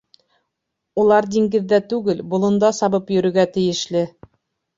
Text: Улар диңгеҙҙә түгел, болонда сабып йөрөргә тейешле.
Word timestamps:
Улар 1.01 1.27
диңгеҙҙә 1.35 1.79
түгел, 1.91 2.25
болонда 2.33 2.73
сабып 2.79 3.13
йөрөргә 3.19 3.47
тейешле. 3.59 4.05